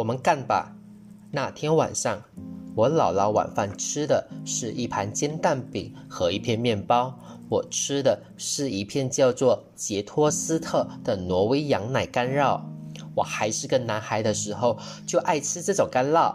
[0.00, 0.74] 我们干吧。
[1.30, 2.22] 那天晚上，
[2.74, 7.18] 我姥姥晚饭吃的是一盘煎蛋饼和一片面包，
[7.50, 12.62] 我吃的是一片叫做杰托斯特的挪威羊奶干酪。
[13.14, 16.34] 我还是个男孩的时候，就爱吃这种干酪。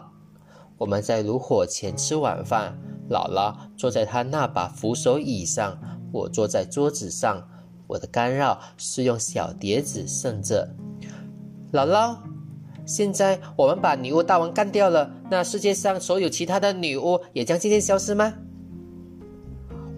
[0.77, 2.77] 我们在炉火前吃晚饭，
[3.09, 5.75] 姥姥坐在她那把扶手椅上，
[6.11, 7.49] 我坐在桌子上。
[7.87, 10.69] 我的干酪是用小碟子盛着。
[11.73, 12.17] 姥姥，
[12.85, 18.33] 现在我们把女巫大王干掉了，那世界上所有其他的女巫也将渐渐消失吗？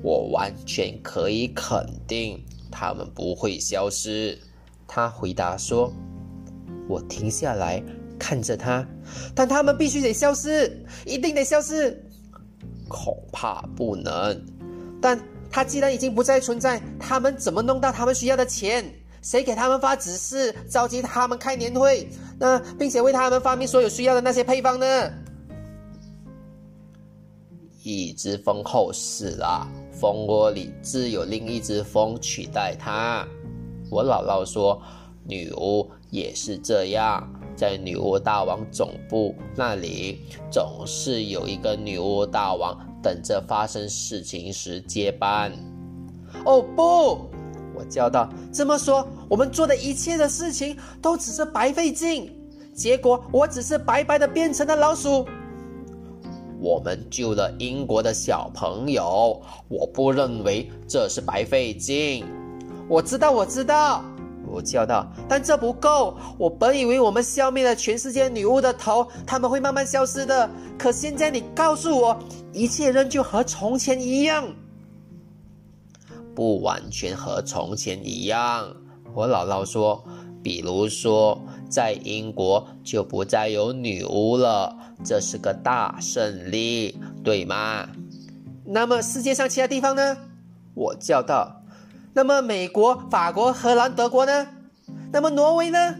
[0.01, 4.37] 我完全可以肯定，他们不会消失。
[4.87, 5.93] 他回答说。
[6.89, 7.83] 我停下来
[8.17, 8.87] 看着他，
[9.35, 12.01] 但他们必须得消失，一定得消失。
[12.87, 14.41] 恐怕不能。
[15.01, 15.19] 但
[15.51, 18.85] 他既然已经不再存在，他们怎么弄到他们需要的钱？
[19.27, 22.07] 谁给他们发指示，召集他们开年会？
[22.39, 24.85] 那并且为他们发明所有需要的那些配方呢？
[27.83, 33.27] 一只蜂后死了，蜂窝里自有另一只蜂取代它。
[33.91, 34.81] 我姥姥说，
[35.25, 35.85] 女巫。
[36.09, 37.21] 也是这样，
[37.53, 45.51] 在女巫大王总部那里，总是有一个女巫大王等着发生事情时接班。
[46.45, 47.29] 哦不！
[47.77, 52.35] 我叫道：“这么说，我们做的一切的事情都只是白费劲，
[52.73, 55.27] 结果我只是白白的变成了老鼠。”
[56.59, 62.25] 我们救了英国的小朋友，我不认为这是白费劲。
[62.89, 64.03] 我知道，我知道。
[64.49, 66.17] 我叫道：“但这不够！
[66.37, 70.49] 我本以为我们消灭了全世界女巫的头，他们会慢慢消失的。
[70.79, 72.17] 可现在你告诉我，
[72.53, 74.47] 一切仍旧和从前一样。
[76.37, 78.71] 不完全和从前一样。”
[79.15, 80.03] 我姥姥说
[80.43, 87.89] ：“比如说，在英国就不再有女巫了，这是个大胜利，对吗？”
[88.63, 90.15] 那么世界上其他地方呢？
[90.75, 91.63] 我叫道。
[92.13, 94.47] 那么，美国、法国、荷兰、德国呢？
[95.11, 95.95] 那么，挪威呢？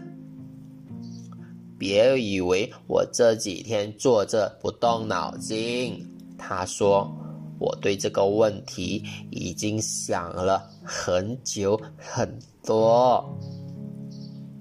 [1.76, 6.06] 别以为我这几天坐着不动脑筋。
[6.36, 7.12] 他说
[7.58, 13.38] ：“我对这个问题已经想了很久很多。”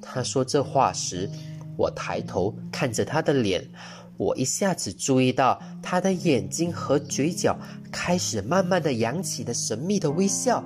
[0.01, 1.29] 他说这话时，
[1.77, 3.69] 我抬头看着他的脸，
[4.17, 7.57] 我一下子注意到他的眼睛和嘴角
[7.91, 10.63] 开始慢慢的扬起的神秘的微笑。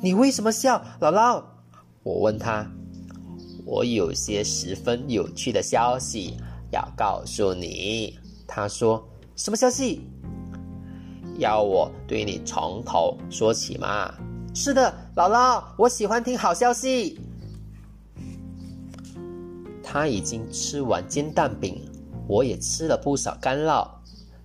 [0.00, 1.44] 你为什么笑，姥姥？
[2.02, 2.66] 我问他。
[3.64, 6.36] 我有些十分有趣的消息
[6.72, 8.18] 要告诉你。
[8.44, 10.00] 他说：“什么消息？
[11.42, 14.14] 要我对你从头说起吗？”
[14.54, 17.20] 是的，姥姥，我喜欢听好消息。
[19.82, 21.82] 他已经吃完煎蛋饼，
[22.26, 23.86] 我也吃了不少干酪。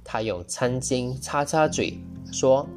[0.04, 1.98] 他用餐巾擦擦嘴，
[2.32, 2.68] 说。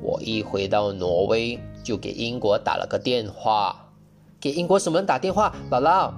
[0.00, 3.76] 我一回到挪威，就给英国打了个电话。
[4.40, 5.54] 给英国什么人打电话？
[5.70, 6.12] 姥姥，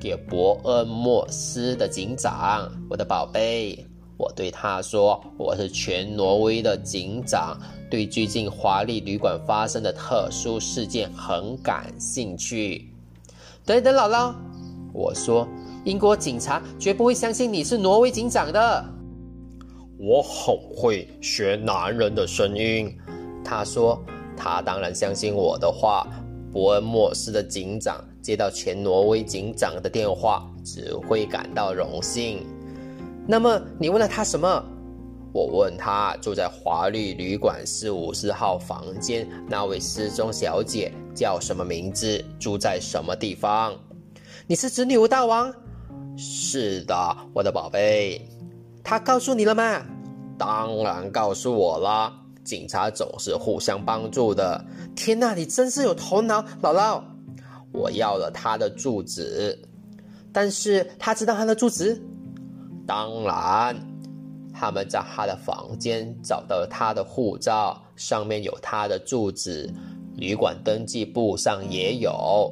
[0.00, 3.84] 给伯恩莫斯的警长，我的宝贝。
[4.18, 7.56] 我对他说：“我是全挪威的警长，
[7.88, 12.92] 对最近华丽旅馆发生的特殊事件很感兴趣。”
[13.64, 14.34] 等等，姥姥，
[14.92, 15.46] 我说，
[15.84, 18.84] 英国警察绝不会相信你是挪威警长的。
[20.00, 22.92] 我很会学男人的声音，
[23.44, 24.02] 他说
[24.36, 26.04] ：“他当然相信我的话。”
[26.50, 32.44] 伯恩莫斯的警长接到前挪威警长的电话，只会感到荣幸。
[33.30, 34.64] 那么你问了他什么？
[35.34, 43.76] 我问他住在华丽旅馆四五四号房间那位失踪小姐叫什么名字，住在什么地方？
[44.46, 45.52] 你是指女巫大王？
[46.16, 48.26] 是的，我的宝贝。
[48.82, 49.84] 他告诉你了吗？
[50.38, 52.10] 当然告诉我了。
[52.42, 54.64] 警察总是互相帮助的。
[54.96, 57.02] 天哪，你真是有头脑，姥姥。
[57.72, 59.56] 我要了他的住址，
[60.32, 62.02] 但是他知道他的住址。
[62.88, 63.76] 当然，
[64.50, 69.70] 他们在他的房间找到了他的护照，上面有他的住址，
[70.16, 72.50] 旅馆登记簿上也有。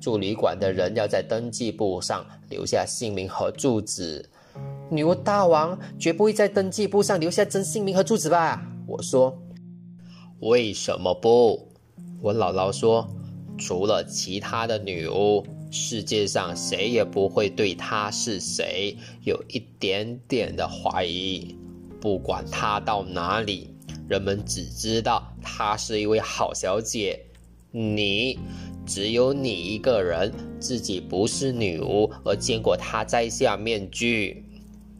[0.00, 4.26] 住旅馆的人要在登记簿上留下姓名和住址。
[4.90, 8.66] 女巫大王绝不会在登记簿上留下真姓名和住址吧？
[8.86, 9.36] 我说。
[10.40, 11.68] 为什么不？
[12.22, 13.06] 我姥姥说，
[13.58, 15.44] 除了其他的女巫，
[15.74, 21.56] 世界上谁也不会对她是谁有一点点的怀疑。
[22.00, 23.74] 不管她到哪里，
[24.08, 27.20] 人们只知道她是一位好小姐。
[27.72, 28.38] 你
[28.86, 34.44] 只有你一个人自己不是女巫，而见过她摘下面具。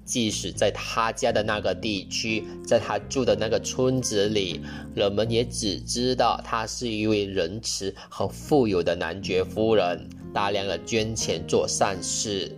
[0.04, 4.60] 即使在他家的那个地区，在他住的那个村子里，
[4.94, 12.54] 人们也只知道她是一位仁慈和富有的男爵夫人，大量的捐钱做善事。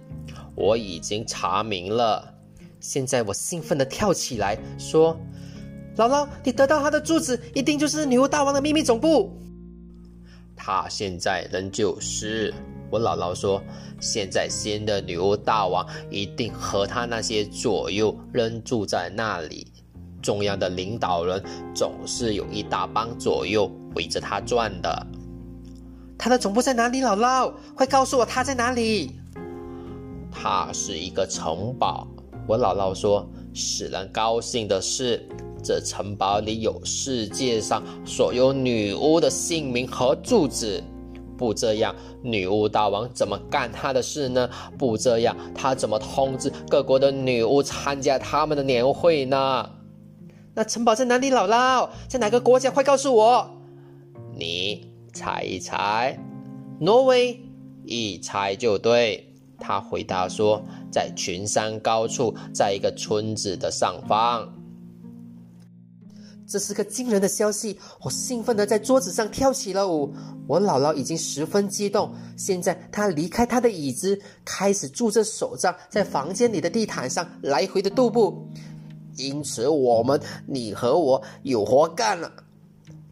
[0.56, 2.34] 我已经查明了。
[2.80, 5.16] 现在我兴奋地跳起来说
[5.96, 9.32] ：“姥姥，你得到他的住址，一定就是女巫大王的秘密总部。”
[10.56, 12.52] 他现在仍旧是。
[12.90, 13.60] 我姥姥说
[14.00, 19.66] ：“现在新的女巫大王一定和他那些左右仍住在那里。
[20.22, 21.42] 中央的领导人
[21.74, 25.06] 总是有一大帮左右围着他转的。
[26.18, 27.02] 他的总部在哪里？
[27.02, 29.12] 姥姥，快告诉我他在哪里。
[30.30, 32.06] 他是一个城堡。”
[32.46, 35.28] 我姥姥说：“使人高兴的是，
[35.62, 40.80] 这城堡里有世界上所有女巫的姓名和住址。”
[41.36, 44.48] 不这样，女巫大王怎么干他的事呢？
[44.78, 49.70] 不这样，他怎么通知各国的女巫参加他们的年会呢？
[50.54, 51.88] 那城堡在哪里，姥姥？
[52.08, 52.70] 在哪个国家？
[52.70, 53.50] 快告诉我！
[54.34, 56.18] 你猜一猜，
[56.80, 57.38] 挪威，
[57.84, 59.34] 一猜就对。
[59.58, 64.50] 他回答说，在群山高处，在一个村子的上方。
[66.48, 70.14] 这是个惊人的消息，我兴奋地在桌子上跳起了舞。
[70.46, 78.46] 我姥姥已经十分激动，现在她离开她的椅子，开始拄着手杖，在房间里的地毯上来回的踱步。
[79.16, 82.30] 因此，我们，你和我有活干了。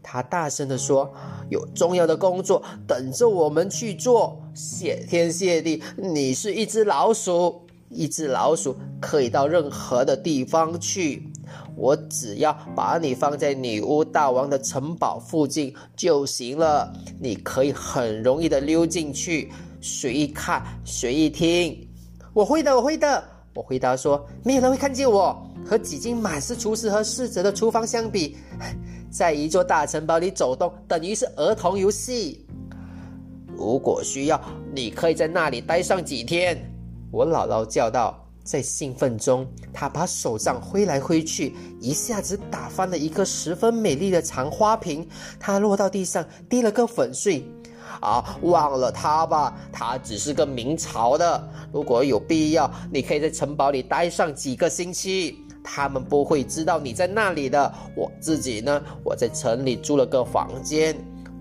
[0.01, 1.13] 她大声地说
[1.51, 4.41] ：“有重要的工作等着我们去做。
[4.55, 11.29] 谢天谢地，你是一只老鼠，一只老鼠可以到任何的地方去。”
[11.77, 19.51] 我只要把你放在女巫大王的城堡附近就行了，你可以很容易的溜进去，
[19.81, 21.89] 随意看，随意听。
[22.33, 23.25] 我会的，我会的。
[23.55, 25.37] 我回答说，没有人会看见我。
[25.65, 28.37] 和几经满是厨师和侍者的厨房相比，
[29.11, 32.45] 在一座大城堡里走动等于是儿童游戏。
[33.57, 34.41] 如果需要，
[34.75, 36.59] 你可以在那里待上几天。
[37.13, 38.24] 我姥姥叫道。
[38.45, 45.05] 在兴奋中，他把手杖挥来挥去，一下子打翻了一个十分美丽的长花瓶。
[45.41, 47.43] 它落到地上，滴了个粉碎。
[48.01, 51.49] 啊，忘了它吧，它只是个明朝的。
[51.73, 57.73] 如果有必要，你可以在城堡里待上几个星期，他们不会知道你在那里的。
[57.97, 60.95] 我自己呢，我在城里租了个房间。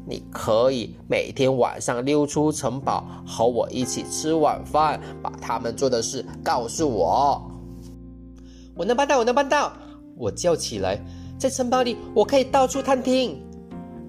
[0.06, 7.42] 你可以每天晚上溜出城堡，和我一起吃晚饭，把他们做的事告诉我。
[8.76, 9.72] 我能办到，我能办到！
[10.18, 11.00] 我叫起来，
[11.40, 13.40] 在城堡里，我可以到处探听。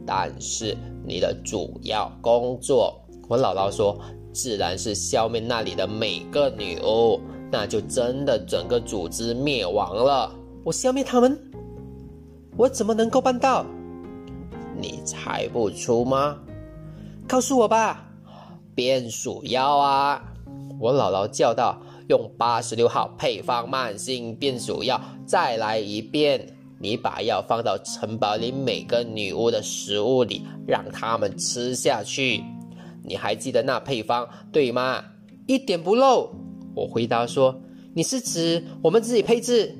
[0.06, 0.76] 但是
[1.06, 3.98] 你的主要工作，我姥姥说，
[4.32, 7.20] 自然是消灭那里的每个女巫，
[7.50, 10.34] 那就真的整个组织灭亡了。
[10.64, 11.38] 我消灭他们，
[12.56, 13.64] 我怎么能够办到？
[14.80, 16.38] 你猜不出吗？
[17.28, 18.06] 告诉我吧！
[18.74, 20.22] 变鼠药啊！
[20.80, 21.80] 我姥姥叫道
[22.10, 26.46] ：“用八十六号配方慢性变鼠药，再来一遍。
[26.80, 32.42] 你把药放到城堡里每个女巫的食物里，让他们吃下去。
[33.02, 35.04] 你还记得那配方对吗？
[35.46, 36.30] 一点不漏。”
[36.74, 37.62] 我回答说
[37.94, 39.78] ：“你是指我们自己配置？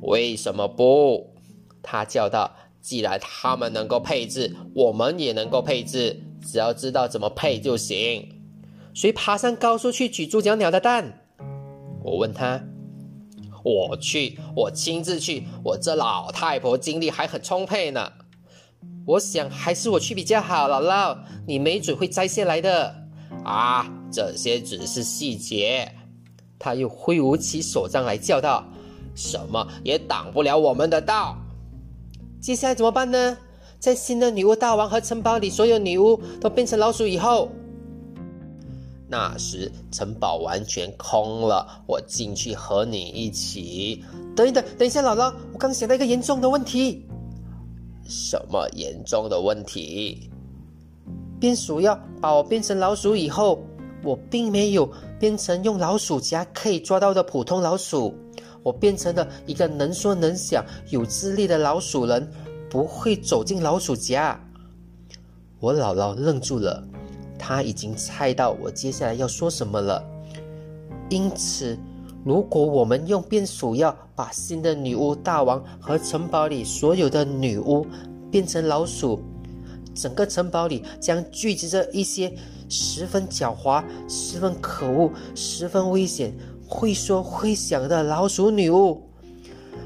[0.00, 1.34] 为什么不？”
[1.82, 2.50] 他叫道。
[2.88, 8.26] 既然他们能够配置，我们也能够配置，只要知道怎么配就行。
[8.94, 11.26] 谁爬上高处去取猪脚鸟的蛋？
[12.02, 12.64] 我问他。
[13.62, 15.46] 我去，我亲自去。
[15.62, 18.10] 我这老太婆精力还很充沛呢。
[19.04, 20.66] 我想还是我去比较好。
[20.66, 22.94] 姥姥，你没准会摘下来的。
[23.44, 25.92] 啊，这些只是细节。
[26.58, 28.64] 他又挥舞起手杖来叫道
[29.14, 31.36] ：“什么也挡不了我们的道。”
[32.48, 33.36] 接下来怎么办呢？
[33.78, 37.50] 在新的女巫大王和城堡里所有女巫都变成老鼠以后，
[39.06, 41.84] 那时城堡完全空了。
[41.86, 44.02] 我进去和你一起。
[44.34, 47.06] 等一等，等一下，姥姥，我刚想到一个严重的问题。
[48.08, 50.30] 什么严重的问题？
[51.38, 53.62] 变鼠药把我变成老鼠以后，
[54.02, 54.90] 我并没有
[55.20, 58.14] 变成用老鼠夹可以抓到的普通老鼠。
[58.68, 62.30] 我变成了一个能说能想、有智力的老鼠人，
[62.68, 64.38] 不会走进老鼠家。
[65.58, 66.86] 我姥姥愣住了，
[67.38, 70.04] 她已经猜到我接下来要说什么了。
[71.08, 71.78] 因此，
[72.26, 77.86] 如果我们用变鼠药把新的女巫大王和城堡里所有的女巫
[78.30, 79.18] 变成老鼠，
[79.94, 82.30] 整个城堡里将聚集着一些
[82.68, 86.36] 十分狡猾、十分可恶、十分危险、
[86.68, 89.02] 会说会想的老鼠女巫。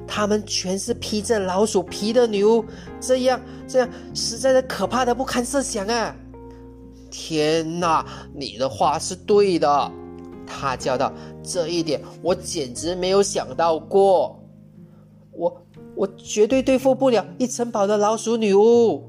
[0.07, 2.65] 她们全是披着老鼠皮的女巫，
[3.01, 6.15] 这样这样实在的可怕的不堪设想啊！
[7.11, 9.93] 天哪，你的话是对的，
[10.47, 11.13] 他叫道。
[11.43, 14.39] 这一点我简直没有想到过。
[15.31, 15.63] 我
[15.95, 19.09] 我绝对对付不了一城堡的老鼠女巫。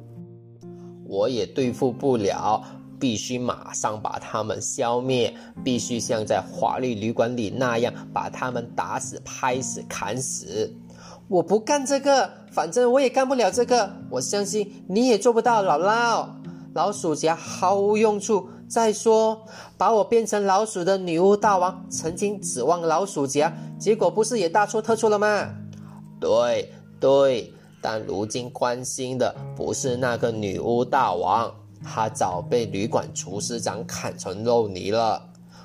[1.05, 2.63] 我也对付不了，
[3.03, 10.73] 必须马上把他们消灭，必须像在华丽旅馆里那样把他们打死、拍死、砍死。
[11.27, 13.91] 我不干这个，反正我也干不了这个。
[14.09, 16.29] 我相信你也做不到，姥姥。
[16.73, 18.47] 老鼠夹毫无用处。
[18.69, 19.45] 再说，
[19.77, 25.53] 把我变成老鼠的女巫大王曾经指望老鼠夹，结果不是也大错特错了吗？
[26.21, 27.53] 对对。
[27.81, 35.21] 但如今关心的不是那个女巫大王，他早被旅馆厨师长砍成肉泥了。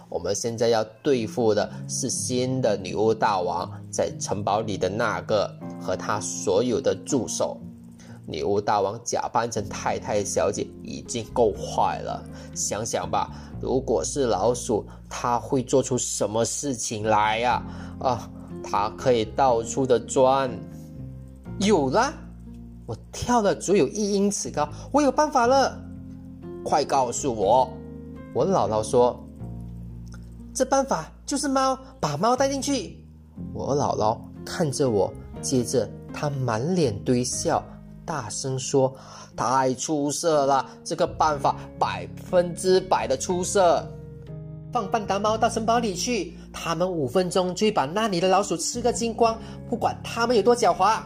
[0.09, 7.61] 我们现在要对付的是新的女巫大王，在城堡里的那个和他所有的助手。
[8.27, 12.23] 女巫大王假扮成太太小姐已经够坏了，
[12.55, 17.63] 想想吧，如果是老鼠，他会做出什么事情来呀？
[18.01, 18.31] 啊，
[18.63, 20.51] 他可以到处的钻。
[21.59, 22.13] 有了，
[22.87, 25.79] 我跳了足有一英尺高，我有办法了！
[26.69, 27.67] 快告诉我！
[28.35, 29.19] 我姥姥说
[30.53, 33.03] ：“这办法就是猫，把猫带进去。”
[33.55, 35.11] 我姥姥看着我，
[35.41, 37.65] 接着她满脸堆笑，
[38.05, 38.95] 大声说
[39.35, 40.67] ：“太出色了！
[40.85, 43.83] 这个办法百分之百的出色！
[44.71, 49.39] 放半打猫到城堡里去，他们五分钟就会把那里的老鼠吃个精光，
[49.71, 51.01] 不管他们有多狡猾。”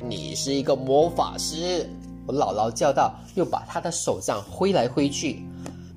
[0.00, 1.86] 你是一个魔法师，
[2.28, 5.42] 我姥姥叫道，又把她的手杖挥来挥去。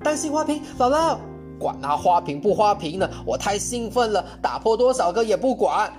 [0.02, 1.18] 担心花瓶，姥姥，
[1.58, 5.92] 管他花瓶不花瓶的，我太兴奋了，打破多少个也不管。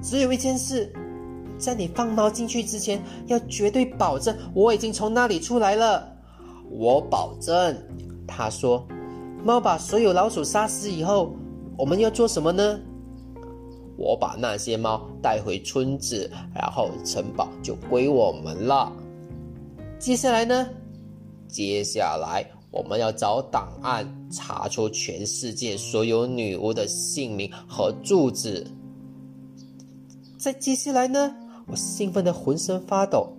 [0.00, 0.92] 只有一件事，
[1.58, 6.08] 在你放猫进去之前，要绝对保证我已经从那里出来了。
[6.70, 7.76] 我保证。
[8.26, 8.86] 他说，
[9.42, 11.34] 猫把所有老鼠杀死以后，
[11.76, 12.78] 我们要做什么呢？
[13.96, 18.90] 我把那些猫带回村子，然后城堡就归我们了。
[20.04, 20.68] 接下来呢？
[21.48, 28.66] 接下来我们要找档案，查出全世界所有女巫的姓名和住址。
[30.36, 31.34] 再接下来呢？
[31.66, 33.34] 我兴奋的浑身发抖。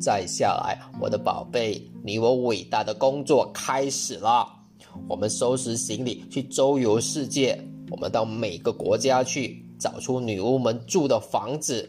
[0.00, 4.48] 再下来，我的宝贝，你我伟大的工作开始了。
[5.06, 7.62] 我们收拾行李去周游世界。
[7.90, 11.86] 我们到每个国家去找出女巫们住的房子，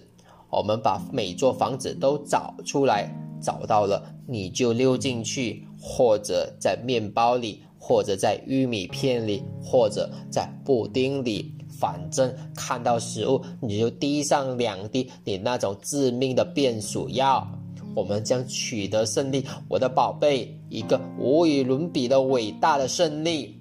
[0.50, 3.10] 我们把每座房子都找出来，
[3.42, 17.48] 找到了你就溜进去，或者在面包里，或者在玉米片里，或者在布丁里，反正看到食物你就滴上两滴你那种致命的变鼠药，
[17.96, 23.56] 我们将取得胜利，我的宝贝，一个无与伦比的伟大的胜利。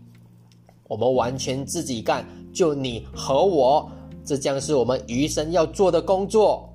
[0.89, 3.91] 我们完全自己干，就你和我，
[4.25, 6.73] 这将是我们余生要做的工作。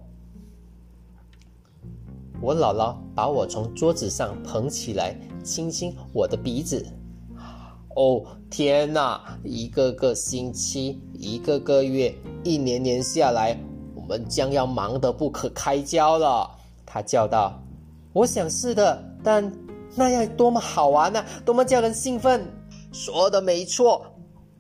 [2.42, 6.84] 我姥姥把我从桌子上捧起来，亲亲我的鼻子。
[7.96, 9.22] 哦，天哪！
[9.44, 13.56] 一个个星期，一个个月，一年年下来，
[13.94, 16.50] 我们将要忙得不可开交了。
[16.86, 17.62] 他叫道
[18.12, 19.52] ：“我想是的，但
[19.94, 22.44] 那样多么好玩啊，多么叫人兴奋。”
[22.92, 24.02] 说的没错，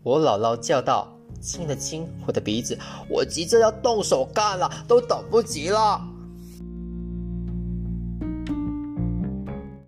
[0.03, 1.07] 我姥姥叫道，
[1.41, 2.77] 亲了亲我的鼻子。
[3.09, 5.99] 我急着要动手干了，都等不及了。